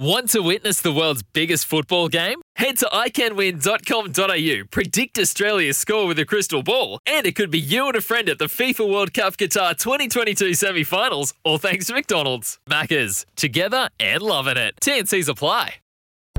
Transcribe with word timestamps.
Want 0.00 0.30
to 0.30 0.42
witness 0.42 0.80
the 0.80 0.92
world's 0.92 1.24
biggest 1.24 1.66
football 1.66 2.06
game? 2.06 2.40
Head 2.54 2.78
to 2.78 2.86
iCanWin.com.au, 2.86 4.64
predict 4.70 5.18
Australia's 5.18 5.76
score 5.76 6.06
with 6.06 6.20
a 6.20 6.24
crystal 6.24 6.62
ball, 6.62 7.00
and 7.04 7.26
it 7.26 7.34
could 7.34 7.50
be 7.50 7.58
you 7.58 7.88
and 7.88 7.96
a 7.96 8.00
friend 8.00 8.28
at 8.28 8.38
the 8.38 8.44
FIFA 8.44 8.88
World 8.88 9.12
Cup 9.12 9.36
Qatar 9.36 9.76
2022 9.76 10.54
semi 10.54 10.84
finals, 10.84 11.34
all 11.42 11.58
thanks 11.58 11.86
to 11.86 11.94
McDonald's. 11.94 12.60
Maccas, 12.70 13.26
together 13.34 13.88
and 13.98 14.22
loving 14.22 14.56
it. 14.56 14.76
TNC's 14.80 15.28
apply. 15.28 15.74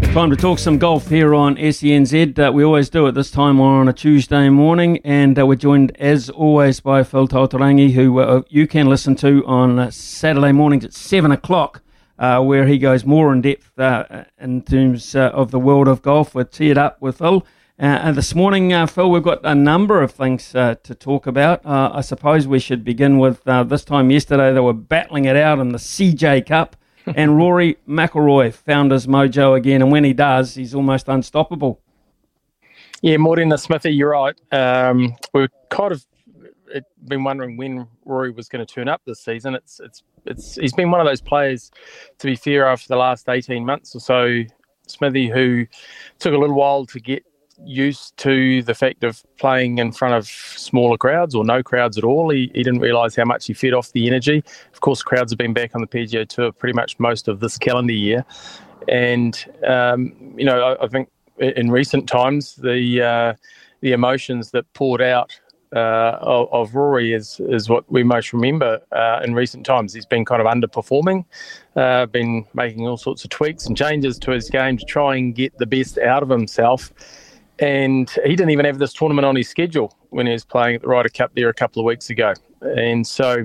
Time 0.03 0.29
to 0.29 0.37
talk 0.37 0.57
some 0.57 0.77
golf 0.77 1.09
here 1.09 1.35
on 1.35 1.57
SENZ. 1.57 2.39
Uh, 2.39 2.53
we 2.53 2.63
always 2.63 2.89
do 2.89 3.07
it 3.07 3.11
this 3.11 3.29
time 3.29 3.59
on 3.59 3.89
a 3.89 3.93
Tuesday 3.93 4.47
morning, 4.47 4.99
and 5.03 5.37
uh, 5.37 5.45
we're 5.45 5.55
joined 5.55 5.93
as 5.99 6.29
always 6.29 6.79
by 6.79 7.03
Phil 7.03 7.27
Tataurangi, 7.27 7.91
who 7.91 8.19
uh, 8.19 8.41
you 8.47 8.67
can 8.67 8.87
listen 8.87 9.17
to 9.17 9.45
on 9.45 9.91
Saturday 9.91 10.53
mornings 10.53 10.85
at 10.85 10.93
7 10.93 11.29
o'clock 11.33 11.81
uh, 12.19 12.41
where 12.41 12.67
he 12.67 12.77
goes 12.77 13.05
more 13.05 13.33
in 13.33 13.41
depth 13.41 13.79
uh, 13.79 14.25
in 14.39 14.61
terms 14.61 15.15
uh, 15.15 15.29
of 15.33 15.51
the 15.51 15.59
world 15.59 15.87
of 15.87 16.01
golf. 16.01 16.35
We're 16.35 16.43
teed 16.43 16.77
up 16.77 17.01
with 17.01 17.17
Phil. 17.17 17.45
Uh, 17.79 17.85
and 17.85 18.17
this 18.17 18.35
morning, 18.35 18.73
uh, 18.73 18.85
Phil, 18.85 19.09
we've 19.09 19.23
got 19.23 19.39
a 19.45 19.55
number 19.55 20.01
of 20.01 20.11
things 20.11 20.53
uh, 20.53 20.75
to 20.83 20.93
talk 20.93 21.25
about. 21.25 21.61
I 21.65 22.01
suppose 22.01 22.45
we 22.45 22.59
should 22.59 22.83
begin 22.83 23.19
with 23.19 23.43
this 23.45 23.85
time 23.85 24.11
yesterday, 24.11 24.53
they 24.53 24.59
were 24.59 24.73
battling 24.73 25.25
it 25.25 25.37
out 25.37 25.59
in 25.59 25.69
the 25.69 25.77
CJ 25.77 26.45
Cup, 26.45 26.75
and 27.15 27.37
Rory 27.37 27.77
McIlroy 27.87 28.53
found 28.53 28.91
his 28.91 29.07
mojo 29.07 29.55
again. 29.55 29.81
And 29.81 29.91
when 29.91 30.03
he 30.03 30.11
does, 30.11 30.55
he's 30.55 30.75
almost 30.75 31.07
unstoppable. 31.07 31.79
Yeah, 33.01 33.15
Morena 33.15 33.57
Smithy, 33.57 33.91
you're 33.91 34.09
right. 34.09 34.35
Um, 34.51 35.15
we're 35.33 35.47
kind 35.69 35.93
of 35.93 36.05
been 37.05 37.23
wondering 37.23 37.57
when 37.57 37.87
Rory 38.05 38.31
was 38.31 38.47
going 38.49 38.65
to 38.65 38.73
turn 38.73 38.87
up 38.87 39.01
this 39.05 39.19
season. 39.19 39.55
It's 39.55 39.79
it's 39.79 40.03
it's 40.25 40.55
he's 40.55 40.73
been 40.73 40.91
one 40.91 41.01
of 41.01 41.07
those 41.07 41.21
players, 41.21 41.71
to 42.19 42.27
be 42.27 42.35
fair, 42.35 42.67
after 42.67 42.87
the 42.87 42.97
last 42.97 43.27
eighteen 43.29 43.65
months 43.65 43.95
or 43.95 43.99
so, 43.99 44.43
Smithy, 44.87 45.29
who 45.29 45.65
took 46.19 46.33
a 46.33 46.37
little 46.37 46.55
while 46.55 46.85
to 46.87 46.99
get 46.99 47.23
used 47.65 48.15
to 48.17 48.63
the 48.63 48.73
fact 48.73 49.03
of 49.03 49.23
playing 49.37 49.79
in 49.79 49.91
front 49.91 50.13
of 50.13 50.25
smaller 50.27 50.97
crowds 50.97 51.35
or 51.35 51.43
no 51.43 51.61
crowds 51.61 51.97
at 51.97 52.03
all. 52.03 52.29
He, 52.29 52.51
he 52.53 52.63
didn't 52.63 52.79
realise 52.79 53.15
how 53.15 53.25
much 53.25 53.47
he 53.47 53.53
fed 53.53 53.73
off 53.73 53.91
the 53.91 54.07
energy. 54.07 54.43
Of 54.73 54.81
course, 54.81 55.03
crowds 55.03 55.31
have 55.31 55.37
been 55.37 55.53
back 55.53 55.75
on 55.75 55.81
the 55.81 55.87
PGA 55.87 56.27
Tour 56.27 56.51
pretty 56.51 56.73
much 56.73 56.99
most 56.99 57.27
of 57.27 57.39
this 57.39 57.57
calendar 57.57 57.93
year, 57.93 58.25
and 58.87 59.45
um, 59.67 60.13
you 60.37 60.45
know 60.45 60.61
I, 60.61 60.85
I, 60.85 60.87
think 60.87 61.09
in 61.39 61.71
recent 61.71 62.07
times 62.07 62.55
the 62.55 63.01
uh, 63.01 63.33
the 63.81 63.91
emotions 63.91 64.51
that 64.51 64.71
poured 64.73 65.01
out 65.01 65.39
uh, 65.75 66.17
of, 66.21 66.51
of, 66.51 66.75
Rory 66.75 67.13
is 67.13 67.39
is 67.47 67.69
what 67.69 67.89
we 67.91 68.03
most 68.03 68.33
remember 68.33 68.81
uh, 68.91 69.21
in 69.23 69.33
recent 69.35 69.65
times. 69.65 69.93
He's 69.93 70.05
been 70.05 70.25
kind 70.25 70.41
of 70.41 70.47
underperforming, 70.47 71.25
uh, 71.75 72.07
been 72.07 72.45
making 72.53 72.87
all 72.87 72.97
sorts 72.97 73.23
of 73.23 73.29
tweaks 73.29 73.67
and 73.67 73.77
changes 73.77 74.17
to 74.19 74.31
his 74.31 74.49
game 74.49 74.77
to 74.77 74.85
try 74.85 75.15
and 75.15 75.35
get 75.35 75.57
the 75.57 75.67
best 75.67 75.97
out 75.99 76.23
of 76.23 76.29
himself. 76.29 76.91
And 77.59 78.09
he 78.23 78.35
didn't 78.35 78.51
even 78.51 78.65
have 78.65 78.79
this 78.79 78.93
tournament 78.93 79.25
on 79.25 79.35
his 79.35 79.49
schedule 79.49 79.95
when 80.09 80.25
he 80.25 80.31
was 80.31 80.45
playing 80.45 80.75
at 80.75 80.81
the 80.81 80.87
Ryder 80.87 81.09
Cup 81.09 81.31
there 81.35 81.49
a 81.49 81.53
couple 81.53 81.81
of 81.81 81.85
weeks 81.85 82.09
ago. 82.09 82.33
And 82.61 83.05
so 83.05 83.43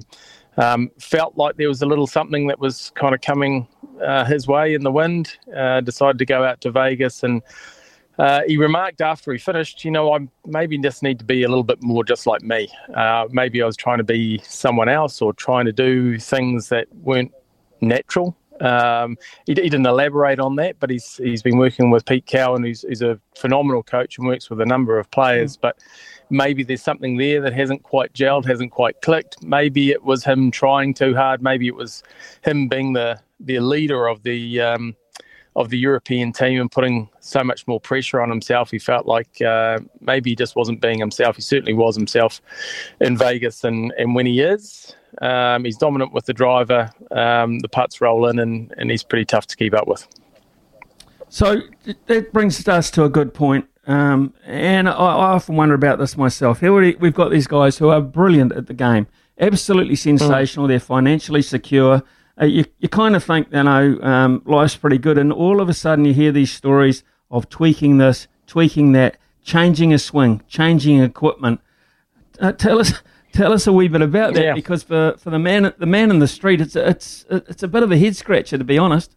um, 0.57 0.91
felt 0.99 1.37
like 1.37 1.57
there 1.57 1.69
was 1.69 1.83
a 1.83 1.87
little 1.87 2.07
something 2.07 2.47
that 2.47 2.59
was 2.59 2.91
kind 2.95 3.15
of 3.15 3.21
coming 3.21 3.67
uh, 4.03 4.25
his 4.25 4.47
way 4.47 4.75
in 4.75 4.83
the 4.83 4.93
wind. 4.93 5.37
Uh, 5.55 5.81
decided 5.81 6.19
to 6.19 6.25
go 6.25 6.45
out 6.45 6.61
to 6.63 6.71
Vegas 6.71 7.23
and 7.23 7.43
uh, 8.19 8.43
he 8.47 8.57
remarked 8.57 9.01
after 9.01 9.33
he 9.33 9.39
finished, 9.39 9.85
you 9.85 9.91
know, 9.91 10.13
I 10.13 10.21
maybe 10.47 10.79
just 10.79 11.03
need 11.03 11.19
to 11.19 11.25
be 11.25 11.43
a 11.43 11.49
little 11.49 11.65
bit 11.65 11.83
more 11.83 12.05
just 12.05 12.27
like 12.27 12.43
me. 12.43 12.69
Uh, 12.95 13.27
maybe 13.31 13.63
I 13.63 13.67
was 13.67 13.77
trying 13.77 13.99
to 13.99 14.05
be 14.05 14.41
someone 14.45 14.89
else 14.89 15.21
or 15.21 15.33
trying 15.33 15.67
to 15.67 15.73
do 15.73 16.19
things 16.19 16.69
that 16.69 16.87
weren't 17.03 17.33
natural. 17.81 18.37
Um, 18.61 19.17
he, 19.47 19.53
he, 19.53 19.69
didn't 19.69 19.87
elaborate 19.87 20.39
on 20.39 20.55
that, 20.57 20.79
but 20.79 20.89
he's 20.89 21.17
he's 21.17 21.43
been 21.43 21.59
working 21.59 21.91
with 21.91 22.07
Pete 22.07 22.27
Cowan, 22.27 22.63
who's, 22.63 22.83
who's 22.83 23.03
a 23.03 23.19
phenomenal 23.37 23.83
coach 23.83 24.17
and 24.17 24.29
works 24.29 24.49
with 24.49 24.61
a 24.61 24.67
number 24.67 24.97
of 24.97 25.11
players. 25.11 25.57
Mm. 25.57 25.61
But 25.61 25.79
maybe 26.31 26.63
there's 26.63 26.83
something 26.83 27.17
there 27.17 27.41
that 27.41 27.53
hasn't 27.53 27.83
quite 27.83 28.13
gelled, 28.13 28.45
hasn't 28.45 28.71
quite 28.71 29.03
clicked. 29.03 29.43
Maybe 29.43 29.91
it 29.91 30.05
was 30.05 30.25
him 30.25 30.53
trying 30.53 30.95
too 30.95 31.17
hard. 31.17 31.43
Maybe 31.43 31.67
it 31.67 31.75
was 31.75 32.05
him 32.43 32.69
being 32.69 32.93
the 32.93 33.21
the 33.41 33.59
leader 33.59 34.07
of 34.07 34.23
the 34.23 34.61
um, 34.61 34.97
of 35.57 35.69
the 35.69 35.79
European 35.79 36.33
team 36.33 36.61
and 36.61 36.71
putting 36.71 37.09
so 37.21 37.45
much 37.45 37.67
more 37.67 37.79
pressure 37.79 38.21
on 38.21 38.29
himself. 38.29 38.71
He 38.71 38.79
felt 38.79 39.07
like 39.07 39.41
uh, 39.41 39.79
maybe 40.01 40.31
he 40.31 40.37
just 40.37 40.57
wasn't 40.57 40.81
being 40.81 40.99
himself. 40.99 41.37
He 41.37 41.43
certainly 41.43 41.75
was 41.75 41.95
himself 41.95 42.41
in 43.01 43.17
Vegas, 43.17 43.65
and, 43.65 43.93
and 43.97 44.15
when 44.15 44.27
he 44.27 44.41
is, 44.41 44.95
um, 45.23 45.65
he's 45.65 45.77
dominant 45.77 46.13
with 46.13 46.27
the 46.27 46.33
driver. 46.33 46.91
Um, 47.11 47.61
the 47.61 47.69
putts 47.69 48.01
roll 48.01 48.29
in, 48.29 48.39
and, 48.39 48.75
and 48.77 48.91
he's 48.91 49.05
pretty 49.05 49.25
tough 49.25 49.47
to 49.49 49.57
keep 49.57 49.75
up 49.75 49.87
with. 49.87 50.07
So 51.29 51.63
that 52.07 52.33
brings 52.33 52.67
us 52.69 52.91
to 52.93 53.05
a 53.05 53.09
good 53.09 53.35
point. 53.35 53.67
Um, 53.87 54.33
and 54.45 54.89
I, 54.89 54.93
I, 54.93 55.33
often 55.33 55.57
wonder 55.57 55.75
about 55.75 55.99
this 55.99 56.17
myself. 56.17 56.61
Here 56.61 56.73
we've 56.73 57.15
got 57.15 57.31
these 57.31 57.47
guys 57.47 57.77
who 57.77 57.91
are 57.91 58.01
brilliant 58.01 58.53
at 58.53 58.67
the 58.67 58.73
game, 58.73 59.07
absolutely 59.39 59.97
sensational. 59.97 60.65
Mm. 60.65 60.69
They're 60.69 60.81
financially 60.81 61.43
secure 61.43 62.03
uh, 62.41 62.47
you, 62.47 62.65
you 62.79 62.89
kind 62.89 63.15
of 63.15 63.23
think, 63.23 63.49
you 63.53 63.63
know, 63.63 63.99
um, 64.03 64.43
life's 64.45 64.77
pretty 64.77 64.99
good. 64.99 65.19
And 65.19 65.33
all 65.33 65.61
of 65.61 65.69
a 65.69 65.75
sudden 65.75 66.05
you 66.05 66.15
hear 66.15 66.33
these 66.33 66.53
stories 66.53 67.05
of 67.31 67.49
tweaking 67.49 67.99
this, 67.99 68.27
tweaking 68.47 68.93
that, 68.93 69.17
changing 69.43 69.93
a 69.93 69.99
swing, 69.99 70.43
changing 70.49 71.01
equipment. 71.01 71.61
Uh, 72.41 72.53
tell 72.53 72.81
us, 72.81 72.93
tell 73.33 73.53
us 73.53 73.67
a 73.67 73.73
wee 73.73 73.89
bit 73.89 74.03
about 74.03 74.35
that, 74.35 74.45
yeah. 74.45 74.55
because 74.55 74.83
for, 74.83 75.15
for 75.19 75.31
the 75.31 75.39
man, 75.39 75.73
the 75.79 75.87
man 75.87 76.11
in 76.11 76.19
the 76.19 76.29
street, 76.29 76.61
it's 76.61 76.75
it's 76.75 77.25
it's 77.31 77.63
a 77.63 77.69
bit 77.69 77.83
of 77.83 77.93
a 77.93 77.99
head 77.99 78.17
scratcher 78.17 78.59
to 78.59 78.65
be 78.65 78.79
honest. 78.79 79.15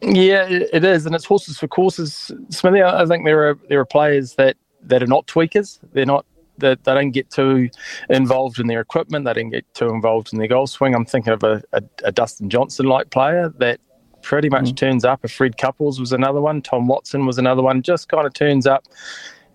Yeah, 0.00 0.46
it 0.48 0.84
is, 0.84 1.06
and 1.06 1.14
it's 1.14 1.24
horses 1.24 1.58
for 1.58 1.68
courses, 1.68 2.30
Smithy. 2.50 2.82
I 2.82 3.04
think 3.06 3.24
there 3.24 3.48
are 3.48 3.58
there 3.68 3.80
are 3.80 3.84
players 3.84 4.34
that 4.34 4.56
that 4.82 5.02
are 5.02 5.06
not 5.06 5.26
tweakers. 5.26 5.78
They're 5.92 6.06
not 6.06 6.24
that 6.58 6.84
they 6.84 6.94
don't 6.94 7.10
get 7.10 7.30
too 7.30 7.70
involved 8.08 8.58
in 8.58 8.66
their 8.66 8.80
equipment. 8.80 9.24
They 9.24 9.34
don't 9.34 9.50
get 9.50 9.72
too 9.74 9.88
involved 9.88 10.32
in 10.32 10.38
their 10.38 10.48
golf 10.48 10.70
swing. 10.70 10.94
I'm 10.94 11.06
thinking 11.06 11.32
of 11.32 11.42
a, 11.42 11.62
a, 11.72 11.82
a 12.04 12.12
Dustin 12.12 12.50
Johnson 12.50 12.86
like 12.86 13.10
player 13.10 13.52
that 13.58 13.80
pretty 14.22 14.48
much 14.48 14.66
mm. 14.66 14.76
turns 14.76 15.04
up. 15.04 15.24
A 15.24 15.28
Fred 15.28 15.56
Couples 15.56 16.00
was 16.00 16.12
another 16.12 16.40
one. 16.40 16.62
Tom 16.62 16.86
Watson 16.86 17.26
was 17.26 17.38
another 17.38 17.62
one. 17.62 17.82
Just 17.82 18.08
kind 18.08 18.26
of 18.26 18.34
turns 18.34 18.66
up 18.66 18.84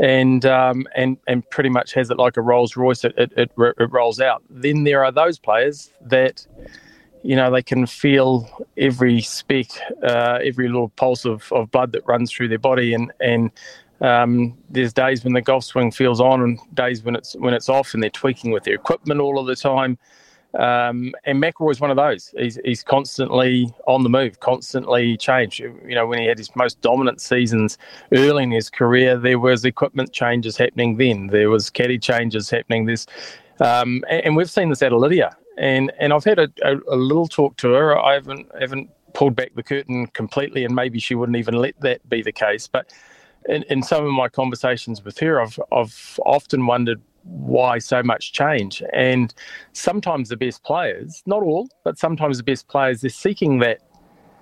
and 0.02 0.46
um, 0.48 0.88
and 0.96 1.18
and 1.28 1.48
pretty 1.52 1.70
much 1.70 1.94
has 1.94 2.10
it 2.10 2.18
like 2.18 2.36
a 2.36 2.42
Rolls 2.42 2.76
Royce. 2.76 3.06
It, 3.06 3.14
it, 3.18 3.32
it, 3.38 3.52
it 3.58 3.92
rolls 3.92 4.20
out. 4.20 4.44
Then 4.50 4.84
there 4.84 5.06
are 5.06 5.12
those 5.12 5.38
players 5.38 5.92
that 6.02 6.46
you 7.24 7.36
know 7.36 7.52
they 7.52 7.62
can 7.62 7.86
feel 7.86 8.50
every 8.78 9.22
speck, 9.22 9.68
uh, 10.04 10.40
every 10.44 10.68
little 10.68 10.90
pulse 10.90 11.24
of, 11.24 11.52
of 11.54 11.70
blood 11.70 11.92
that 11.92 12.06
runs 12.08 12.32
through 12.32 12.48
their 12.48 12.60
body, 12.60 12.94
and 12.94 13.14
and 13.22 13.52
um, 14.02 14.58
there's 14.70 14.94
days 14.94 15.24
when 15.24 15.34
the 15.34 15.42
golf 15.42 15.64
swing 15.64 15.92
feels 15.92 16.20
on, 16.20 16.42
and 16.42 16.60
days 16.74 17.04
when 17.04 17.16
it's 17.16 17.36
when 17.36 17.54
it's 17.54 17.70
off, 17.70 17.94
and 17.94 18.02
they're 18.02 18.10
tweaking 18.10 18.52
with 18.52 18.64
their 18.64 18.76
equipment 18.76 19.22
all 19.22 19.40
of 19.40 19.46
the 19.46 19.56
time. 19.56 19.98
Um, 20.54 21.14
and 21.24 21.42
McIlroy's 21.42 21.80
one 21.80 21.92
of 21.92 21.98
those. 21.98 22.34
He's, 22.38 22.60
he's 22.66 22.84
constantly 22.84 23.74
on 23.88 24.04
the 24.04 24.10
move, 24.10 24.42
constantly 24.42 25.16
change. 25.16 25.60
You 25.60 25.96
know, 25.96 26.06
when 26.06 26.20
he 26.20 26.26
had 26.26 26.38
his 26.38 26.54
most 26.56 26.82
dominant 26.82 27.22
seasons 27.22 27.78
early 28.12 28.44
in 28.44 28.52
his 28.52 28.70
career, 28.70 29.18
there 29.18 29.40
was 29.40 29.64
equipment 29.64 30.12
changes 30.12 30.58
happening. 30.58 30.98
Then 30.98 31.28
there 31.28 31.50
was 31.50 31.70
caddy 31.70 31.98
changes 31.98 32.50
happening. 32.50 32.86
This, 32.86 33.08
um, 33.62 34.04
and, 34.10 34.26
and, 34.26 34.36
we've 34.36 34.50
seen 34.50 34.70
this 34.70 34.82
at 34.82 34.92
Lydia. 34.92 35.38
And 35.58 35.92
and 36.00 36.12
I've 36.12 36.24
had 36.24 36.40
a, 36.40 36.50
a, 36.64 36.78
a 36.90 36.96
little 36.96 37.28
talk 37.28 37.56
to 37.58 37.72
her. 37.72 37.98
I 37.98 38.14
haven't 38.14 38.48
haven't 38.60 38.90
pulled 39.14 39.36
back 39.36 39.54
the 39.56 39.64
curtain 39.64 40.08
completely, 40.08 40.66
and 40.66 40.76
maybe 40.76 41.00
she 41.00 41.16
wouldn't 41.16 41.38
even 41.38 41.56
let 41.56 41.80
that 41.82 42.08
be 42.10 42.22
the 42.22 42.32
case, 42.32 42.68
but 42.68 42.92
in, 43.48 43.64
in 43.64 43.84
some 43.84 44.06
of 44.06 44.12
my 44.12 44.28
conversations 44.28 45.04
with 45.04 45.18
her, 45.20 45.42
I've, 45.42 45.60
I've 45.72 46.20
often 46.26 46.66
wondered 46.66 47.02
why 47.24 47.78
so 47.80 48.02
much 48.02 48.34
change. 48.34 48.82
And 48.94 49.34
sometimes 49.74 50.30
the 50.30 50.38
best 50.38 50.64
players, 50.64 51.22
not 51.26 51.44
all, 51.44 51.70
but 51.84 51.98
sometimes 51.98 52.38
the 52.38 52.44
best 52.44 52.68
players, 52.68 53.02
they're 53.02 53.10
seeking 53.10 53.60
that 53.60 53.82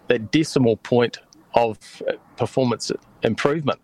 that 0.08 0.32
decimal 0.32 0.76
point 0.78 1.20
of 1.54 1.78
uh, 2.08 2.14
performance 2.36 2.92
improvement. 3.24 3.80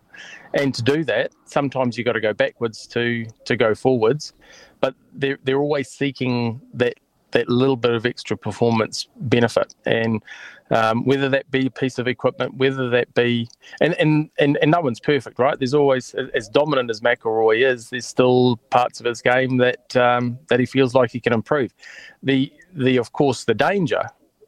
And 0.54 0.74
to 0.74 0.82
do 0.82 1.04
that, 1.04 1.32
sometimes 1.44 1.96
you've 1.96 2.04
got 2.04 2.14
to 2.14 2.20
go 2.20 2.32
backwards 2.32 2.86
to 2.88 3.26
to 3.44 3.56
go 3.56 3.74
forwards. 3.74 4.32
But 4.80 4.94
they're 5.14 5.38
they're 5.44 5.60
always 5.60 5.88
seeking 5.88 6.60
that 6.74 6.94
that 7.36 7.50
little 7.50 7.76
bit 7.76 7.92
of 7.92 8.06
extra 8.06 8.34
performance 8.34 9.08
benefit. 9.16 9.74
And 9.84 10.22
um, 10.70 11.04
whether 11.04 11.28
that 11.28 11.50
be 11.50 11.66
a 11.66 11.70
piece 11.70 11.98
of 11.98 12.08
equipment, 12.08 12.54
whether 12.54 12.88
that 12.88 13.12
be, 13.12 13.46
and, 13.82 13.92
and, 13.94 14.30
and, 14.38 14.56
and 14.62 14.70
no 14.70 14.80
one's 14.80 15.00
perfect, 15.00 15.38
right? 15.38 15.58
There's 15.58 15.74
always, 15.74 16.14
as 16.34 16.48
dominant 16.48 16.90
as 16.90 17.02
McIlroy 17.02 17.70
is, 17.70 17.90
there's 17.90 18.06
still 18.06 18.56
parts 18.70 19.00
of 19.00 19.06
his 19.06 19.20
game 19.20 19.58
that 19.58 19.94
um, 19.96 20.38
that 20.48 20.58
he 20.58 20.66
feels 20.66 20.94
like 20.94 21.10
he 21.10 21.20
can 21.20 21.34
improve. 21.34 21.74
The 22.22 22.50
the 22.72 22.96
of 22.96 23.12
course 23.12 23.44
the 23.44 23.54
danger 23.54 24.02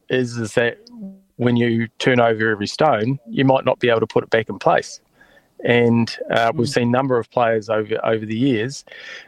is 0.09 0.37
is 0.37 0.55
that 0.55 0.79
when 1.35 1.55
you 1.55 1.87
turn 1.99 2.19
over 2.19 2.49
every 2.49 2.67
stone, 2.67 3.19
you 3.29 3.45
might 3.45 3.65
not 3.65 3.79
be 3.79 3.89
able 3.89 4.01
to 4.01 4.07
put 4.07 4.23
it 4.23 4.29
back 4.31 4.49
in 4.49 4.57
place. 4.57 4.99
And 5.63 6.17
uh, 6.31 6.51
we've 6.55 6.67
hmm. 6.67 6.71
seen 6.71 6.87
a 6.87 6.91
number 6.91 7.19
of 7.19 7.29
players 7.29 7.69
over 7.69 8.03
over 8.03 8.25
the 8.25 8.37
years 8.37 8.83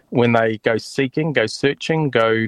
when 0.09 0.33
they 0.33 0.57
go 0.57 0.77
seeking, 0.77 1.31
go 1.31 1.45
searching, 1.45 2.09
go 2.09 2.47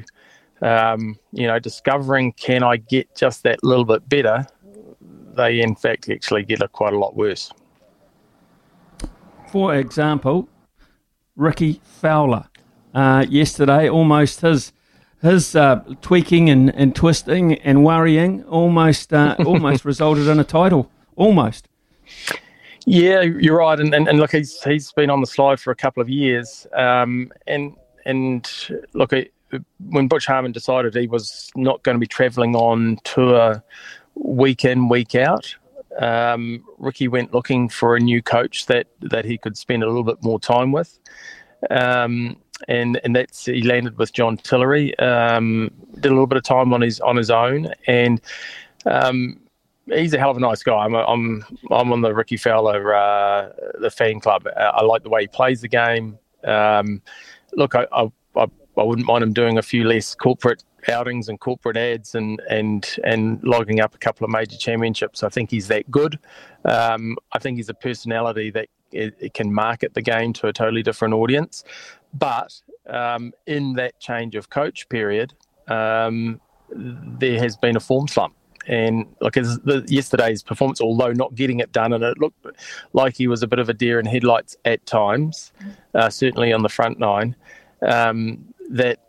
um, 0.64 1.18
you 1.32 1.46
know, 1.46 1.60
discovering 1.60 2.32
can 2.34 2.64
I 2.64 2.78
get 2.78 3.14
just 3.16 3.44
that 3.44 3.64
little 3.64 3.86
bit 3.86 4.08
better, 4.08 4.48
they 5.36 5.62
in 5.62 5.76
fact 5.76 6.10
actually 6.10 6.44
get 6.44 6.62
a 6.62 6.68
quite 6.68 6.94
a 6.94 6.98
lot 6.98 7.16
worse. 7.16 7.52
For 9.52 9.76
example, 9.76 10.48
Rickie 11.36 11.82
Fowler 11.84 12.48
uh, 12.94 13.26
yesterday, 13.30 13.90
almost 13.90 14.42
his 14.42 14.72
his 15.22 15.56
uh, 15.56 15.82
tweaking 16.02 16.50
and, 16.50 16.74
and 16.76 16.96
twisting 16.96 17.54
and 17.56 17.84
worrying 17.84 18.44
almost 18.46 19.14
uh, 19.14 19.36
almost 19.46 19.86
resulted 19.86 20.28
in 20.28 20.40
a 20.40 20.44
title. 20.44 20.90
Almost. 21.16 21.68
Yeah, 22.86 23.22
you're 23.22 23.60
right, 23.60 23.80
and, 23.80 23.94
and, 23.94 24.10
and 24.10 24.20
look, 24.20 24.32
he's 24.32 24.62
he's 24.64 24.92
been 24.92 25.10
on 25.10 25.22
the 25.22 25.28
slide 25.28 25.60
for 25.60 25.72
a 25.72 25.76
couple 25.76 26.02
of 26.02 26.10
years, 26.10 26.68
um, 26.74 27.32
and 27.48 27.76
and 28.06 28.50
look, 28.94 29.14
when 29.80 30.08
Butch 30.08 30.26
Harmon 30.26 30.52
decided 30.52 30.96
he 30.96 31.08
was 31.08 31.52
not 31.56 31.84
going 31.84 31.96
to 31.96 32.00
be 32.00 32.08
travelling 32.08 32.56
on 32.56 32.98
tour 33.04 33.64
week 34.16 34.66
in, 34.66 34.90
week 34.90 35.16
out, 35.16 35.56
um, 36.00 36.64
Rickie 36.78 37.08
went 37.08 37.34
looking 37.34 37.70
for 37.70 37.96
a 37.96 38.00
new 38.00 38.22
coach 38.22 38.66
that, 38.68 38.88
that 39.02 39.26
he 39.26 39.38
could 39.38 39.58
spend 39.58 39.84
a 39.84 39.88
little 39.88 40.04
bit 40.04 40.24
more 40.24 40.40
time 40.40 40.72
with. 40.72 41.00
Um, 41.70 42.38
and 42.68 43.00
and 43.04 43.16
that's 43.16 43.46
he 43.46 43.64
landed 43.64 43.98
with 43.98 44.14
John 44.14 44.38
Tillery. 44.38 44.98
Um, 45.00 45.72
did 45.96 46.06
a 46.06 46.10
little 46.10 46.28
bit 46.28 46.38
of 46.38 46.44
time 46.44 46.74
on 46.74 46.82
his 46.82 47.00
on 47.00 47.16
his 47.16 47.30
own, 47.30 47.74
and 47.88 48.22
um, 48.86 49.40
he's 49.88 50.14
a 50.14 50.20
hell 50.20 50.32
of 50.32 50.38
a 50.38 50.40
nice 50.40 50.64
guy. 50.64 50.76
I'm 50.76 50.94
a, 50.94 51.00
I'm 51.00 51.44
I'm 51.72 51.92
on 51.92 52.02
the 52.02 52.14
Rickie 52.14 52.38
Fowler 52.38 52.94
uh, 52.94 53.50
the 53.80 53.92
fan 53.92 54.20
club. 54.20 54.48
I 54.56 54.82
like 54.84 55.04
the 55.04 55.10
way 55.10 55.22
he 55.22 55.28
plays 55.28 55.62
the 55.62 55.68
game. 55.68 56.18
Um, 56.44 57.02
look, 57.54 57.76
I, 57.76 57.88
I, 57.92 58.12
I 58.78 58.84
wouldn't 58.84 59.08
mind 59.08 59.24
him 59.24 59.34
doing 59.34 59.58
a 59.58 59.62
few 59.62 59.84
less 59.84 60.16
corporate 60.16 60.64
outings 60.90 61.30
and 61.30 61.40
corporate 61.40 61.78
ads 61.78 62.16
and 62.16 62.42
and 62.50 62.98
and 63.04 63.42
logging 63.44 63.80
up 63.80 63.96
a 63.96 63.98
couple 63.98 64.26
of 64.26 64.32
major 64.32 64.58
championships. 64.58 65.24
I 65.24 65.30
think 65.30 65.52
he's 65.52 65.68
that 65.68 65.90
good. 65.90 66.20
Um, 66.66 67.18
I 67.32 67.40
think 67.40 67.58
he's 67.58 67.70
a 67.70 67.74
personality 67.74 68.50
that 68.52 68.68
it, 68.92 69.16
it, 69.20 69.34
can 69.34 69.54
market 69.54 69.94
the 69.94 70.02
game 70.02 70.34
to 70.34 70.48
a 70.48 70.54
totally 70.54 70.84
different 70.84 71.14
audience. 71.14 71.64
But 72.14 72.62
um, 72.88 73.34
in 73.48 73.74
that 73.74 74.00
change 74.00 74.36
of 74.36 74.50
coach 74.50 74.88
period, 74.90 75.34
um, 75.68 76.40
there 76.70 77.40
has 77.40 77.58
been 77.58 77.76
a 77.76 77.80
form 77.80 78.08
slump. 78.08 78.36
And 78.66 79.08
like 79.20 79.34
the, 79.34 79.84
yesterday's 79.88 80.42
performance, 80.42 80.80
although 80.80 81.12
not 81.12 81.36
getting 81.36 81.60
it 81.60 81.74
done, 81.74 81.92
and 81.92 82.02
it 82.04 82.18
looked 82.18 82.46
like 82.94 83.18
he 83.18 83.28
was 83.28 83.44
a 83.44 83.48
bit 83.48 83.60
of 83.60 83.68
a 83.68 83.74
deer 83.74 84.00
in 84.00 84.06
headlights 84.06 84.56
at 84.64 84.86
times, 84.86 85.52
uh, 85.96 86.10
certainly 86.10 86.54
on 86.54 86.62
the 86.62 86.70
front 86.70 86.98
nine. 86.98 87.36
Um, 87.82 88.54
that 88.70 89.00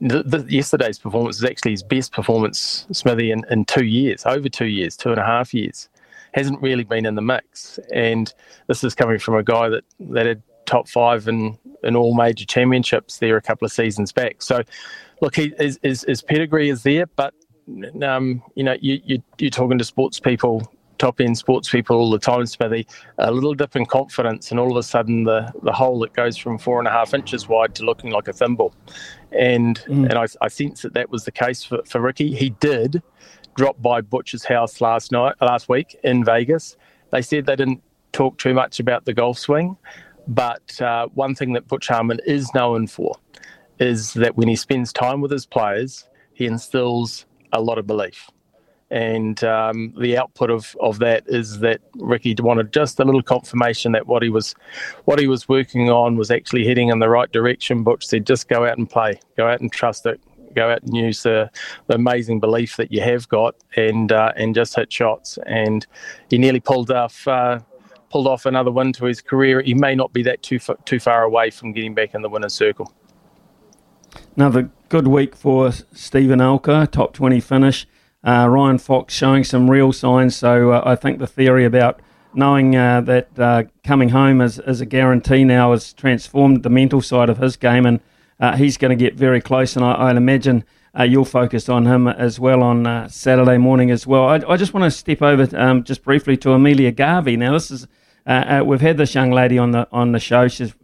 the, 0.00 0.22
the, 0.22 0.46
yesterday's 0.48 0.98
performance 0.98 1.38
is 1.38 1.44
actually 1.44 1.72
his 1.72 1.82
best 1.82 2.12
performance, 2.12 2.86
Smithy, 2.92 3.30
in, 3.30 3.44
in 3.50 3.64
two 3.64 3.84
years, 3.84 4.24
over 4.26 4.48
two 4.48 4.66
years, 4.66 4.96
two 4.96 5.10
and 5.10 5.18
a 5.18 5.24
half 5.24 5.52
years. 5.52 5.88
Hasn't 6.34 6.60
really 6.62 6.84
been 6.84 7.06
in 7.06 7.14
the 7.14 7.22
mix. 7.22 7.78
And 7.92 8.32
this 8.66 8.84
is 8.84 8.94
coming 8.94 9.18
from 9.18 9.34
a 9.34 9.42
guy 9.42 9.68
that, 9.70 9.84
that 10.00 10.26
had 10.26 10.42
top 10.66 10.88
five 10.88 11.26
in, 11.26 11.58
in 11.82 11.96
all 11.96 12.14
major 12.14 12.44
championships 12.44 13.18
there 13.18 13.36
a 13.36 13.42
couple 13.42 13.66
of 13.66 13.72
seasons 13.72 14.12
back. 14.12 14.42
So, 14.42 14.62
look, 15.20 15.34
he, 15.34 15.52
his, 15.58 15.80
his, 15.82 16.02
his 16.02 16.22
pedigree 16.22 16.68
is 16.68 16.82
there, 16.82 17.06
but 17.06 17.34
um, 18.02 18.42
you 18.54 18.64
know, 18.64 18.76
you, 18.80 19.00
you, 19.04 19.22
you're 19.38 19.50
talking 19.50 19.78
to 19.78 19.84
sports 19.84 20.20
people 20.20 20.70
top 20.98 21.20
end 21.20 21.38
sports 21.38 21.70
people 21.70 21.96
all 21.96 22.10
the 22.10 22.18
time, 22.18 22.44
Smithy, 22.46 22.86
a 23.18 23.30
little 23.30 23.54
dip 23.54 23.76
in 23.76 23.86
confidence, 23.86 24.50
and 24.50 24.60
all 24.60 24.70
of 24.70 24.76
a 24.76 24.82
sudden 24.82 25.24
the, 25.24 25.52
the 25.62 25.72
hole 25.72 25.98
that 26.00 26.12
goes 26.12 26.36
from 26.36 26.58
four 26.58 26.78
and 26.78 26.88
a 26.88 26.90
half 26.90 27.14
inches 27.14 27.48
wide 27.48 27.74
to 27.76 27.84
looking 27.84 28.10
like 28.10 28.28
a 28.28 28.32
thimble. 28.32 28.74
And 29.32 29.78
mm. 29.86 30.08
and 30.08 30.14
I, 30.14 30.26
I 30.40 30.48
sense 30.48 30.82
that 30.82 30.94
that 30.94 31.10
was 31.10 31.24
the 31.24 31.32
case 31.32 31.64
for, 31.64 31.82
for 31.86 32.00
Rickie. 32.00 32.34
He 32.34 32.50
did 32.50 33.02
drop 33.56 33.80
by 33.80 34.00
Butch's 34.00 34.44
house 34.44 34.80
last 34.80 35.12
night, 35.12 35.34
last 35.40 35.68
week 35.68 35.98
in 36.04 36.24
Vegas. 36.24 36.76
They 37.10 37.22
said 37.22 37.46
they 37.46 37.56
didn't 37.56 37.82
talk 38.12 38.38
too 38.38 38.54
much 38.54 38.80
about 38.80 39.04
the 39.04 39.14
golf 39.14 39.38
swing, 39.38 39.76
but 40.26 40.80
uh, 40.80 41.08
one 41.14 41.34
thing 41.34 41.52
that 41.54 41.66
Butch 41.68 41.88
Harmon 41.88 42.20
is 42.26 42.52
known 42.54 42.86
for 42.86 43.14
is 43.78 44.12
that 44.14 44.36
when 44.36 44.48
he 44.48 44.56
spends 44.56 44.92
time 44.92 45.20
with 45.20 45.30
his 45.30 45.46
players, 45.46 46.08
he 46.34 46.46
instills 46.46 47.26
a 47.52 47.60
lot 47.60 47.78
of 47.78 47.86
belief 47.86 48.30
and 48.90 49.42
um, 49.44 49.92
the 49.98 50.16
output 50.16 50.50
of, 50.50 50.74
of 50.80 50.98
that 51.00 51.24
is 51.26 51.58
that 51.60 51.80
Rickie 51.96 52.34
wanted 52.38 52.72
just 52.72 52.98
a 53.00 53.04
little 53.04 53.22
confirmation 53.22 53.92
that 53.92 54.06
what 54.06 54.22
he 54.22 54.30
was 54.30 54.54
what 55.04 55.18
he 55.18 55.26
was 55.26 55.48
working 55.48 55.90
on 55.90 56.16
was 56.16 56.30
actually 56.30 56.66
heading 56.66 56.88
in 56.88 56.98
the 56.98 57.08
right 57.08 57.30
direction. 57.30 57.82
Butch 57.82 58.06
said, 58.06 58.26
just 58.26 58.48
go 58.48 58.64
out 58.64 58.78
and 58.78 58.88
play, 58.88 59.20
go 59.36 59.46
out 59.46 59.60
and 59.60 59.70
trust 59.70 60.06
it, 60.06 60.20
go 60.54 60.70
out 60.70 60.82
and 60.82 60.96
use 60.96 61.22
the, 61.22 61.50
the 61.86 61.94
amazing 61.94 62.40
belief 62.40 62.76
that 62.76 62.90
you 62.90 63.02
have 63.02 63.28
got, 63.28 63.54
and 63.76 64.10
uh, 64.10 64.32
and 64.36 64.54
just 64.54 64.74
hit 64.74 64.92
shots. 64.92 65.38
And 65.46 65.86
he 66.30 66.38
nearly 66.38 66.60
pulled 66.60 66.90
off. 66.90 67.26
Uh, 67.26 67.60
pulled 68.10 68.26
off 68.26 68.46
another 68.46 68.70
win 68.70 68.90
to 68.90 69.04
his 69.04 69.20
career. 69.20 69.60
He 69.60 69.74
may 69.74 69.94
not 69.94 70.14
be 70.14 70.22
that 70.22 70.42
too 70.42 70.58
too 70.86 70.98
far 70.98 71.24
away 71.24 71.50
from 71.50 71.72
getting 71.72 71.94
back 71.94 72.14
in 72.14 72.22
the 72.22 72.28
winner's 72.30 72.54
circle. 72.54 72.94
Another 74.34 74.70
good 74.88 75.08
week 75.08 75.36
for 75.36 75.70
Steven 75.72 76.38
Alker, 76.38 76.90
top 76.90 77.12
20 77.12 77.40
finish. 77.40 77.86
Uh, 78.28 78.46
Ryan 78.46 78.76
Fox 78.76 79.14
showing 79.14 79.42
some 79.42 79.70
real 79.70 79.90
signs. 79.90 80.36
So 80.36 80.72
uh, 80.72 80.82
I 80.84 80.96
think 80.96 81.18
the 81.18 81.26
theory 81.26 81.64
about 81.64 82.00
knowing 82.34 82.76
uh, 82.76 83.00
that 83.00 83.38
uh, 83.38 83.62
coming 83.84 84.10
home 84.10 84.42
is, 84.42 84.58
is 84.58 84.82
a 84.82 84.86
guarantee 84.86 85.44
now 85.44 85.70
has 85.70 85.94
transformed 85.94 86.62
the 86.62 86.68
mental 86.68 87.00
side 87.00 87.30
of 87.30 87.38
his 87.38 87.56
game, 87.56 87.86
and 87.86 88.00
uh, 88.38 88.54
he's 88.54 88.76
going 88.76 88.90
to 88.90 89.02
get 89.02 89.14
very 89.14 89.40
close. 89.40 89.76
And 89.76 89.82
I, 89.82 89.92
I 89.92 90.10
imagine 90.10 90.62
uh, 90.98 91.04
you'll 91.04 91.24
focus 91.24 91.70
on 91.70 91.86
him 91.86 92.06
as 92.06 92.38
well 92.38 92.62
on 92.62 93.08
Saturday 93.08 93.56
morning 93.56 93.90
as 93.90 94.06
well. 94.06 94.26
I, 94.28 94.42
I 94.46 94.58
just 94.58 94.74
want 94.74 94.84
to 94.84 94.90
step 94.90 95.22
over 95.22 95.48
um, 95.58 95.82
just 95.82 96.02
briefly 96.02 96.36
to 96.36 96.52
Amelia 96.52 96.92
Garvey. 96.92 97.38
Now 97.38 97.54
this 97.54 97.70
is 97.70 97.86
we've 98.62 98.82
had 98.82 98.98
this 98.98 99.14
young 99.14 99.30
lady 99.30 99.56
on 99.56 99.70
the 99.70 99.88
on 99.90 100.12
the 100.12 100.20
show. 100.20 100.48
She's 100.48 100.74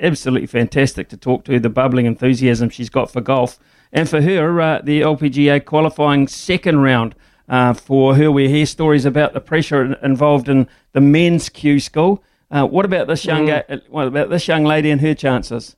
absolutely 0.00 0.46
fantastic 0.46 1.08
to 1.08 1.16
talk 1.16 1.44
to. 1.46 1.58
The 1.58 1.68
bubbling 1.68 2.06
enthusiasm 2.06 2.70
she's 2.70 2.90
got 2.90 3.10
for 3.10 3.20
golf. 3.20 3.58
And 3.92 4.08
for 4.08 4.22
her, 4.22 4.60
uh, 4.60 4.80
the 4.82 5.02
LPGA 5.02 5.64
qualifying 5.64 6.26
second 6.26 6.80
round 6.80 7.14
uh, 7.48 7.74
for 7.74 8.14
her, 8.14 8.30
we 8.30 8.48
hear 8.48 8.64
stories 8.64 9.04
about 9.04 9.34
the 9.34 9.40
pressure 9.40 9.94
involved 10.02 10.48
in 10.48 10.66
the 10.92 11.00
men's 11.00 11.48
Q 11.48 11.80
school. 11.80 12.22
Uh, 12.50 12.66
what 12.66 12.84
about 12.84 13.06
this 13.06 13.24
young? 13.24 13.46
Mm. 13.46 13.88
What 13.88 14.06
about 14.06 14.30
this 14.30 14.48
young 14.48 14.64
lady 14.64 14.90
and 14.90 15.00
her 15.00 15.14
chances? 15.14 15.76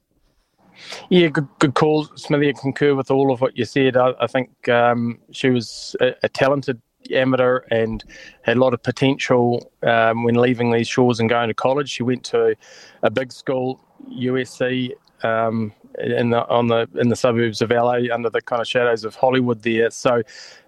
Yeah, 1.08 1.28
good, 1.28 1.48
good 1.58 1.74
call, 1.74 2.04
Smithy. 2.16 2.50
I 2.50 2.52
concur 2.52 2.94
with 2.94 3.10
all 3.10 3.32
of 3.32 3.40
what 3.40 3.56
you 3.56 3.64
said. 3.64 3.96
I, 3.96 4.12
I 4.20 4.26
think 4.26 4.68
um, 4.68 5.18
she 5.30 5.50
was 5.50 5.96
a, 6.00 6.14
a, 6.22 6.28
talented 6.28 6.80
amateur 7.12 7.60
and 7.70 8.04
had 8.42 8.56
a 8.56 8.60
lot 8.60 8.74
of 8.74 8.82
potential 8.82 9.70
um, 9.82 10.24
when 10.24 10.34
leaving 10.34 10.72
these 10.72 10.88
shores 10.88 11.20
and 11.20 11.28
going 11.28 11.48
to 11.48 11.54
college. 11.54 11.90
She 11.90 12.02
went 12.02 12.24
to 12.24 12.56
a 13.02 13.10
big 13.10 13.32
school, 13.32 13.80
USC, 14.10 14.92
um, 15.22 15.72
in 15.98 16.30
the 16.30 16.46
on 16.48 16.68
the 16.68 16.88
in 16.96 17.08
the 17.08 17.16
suburbs 17.16 17.62
of 17.62 17.70
LA 17.70 18.00
under 18.12 18.30
the 18.30 18.40
kind 18.40 18.60
of 18.60 18.68
shadows 18.68 19.04
of 19.04 19.14
Hollywood 19.14 19.62
there. 19.62 19.90
So 19.90 20.22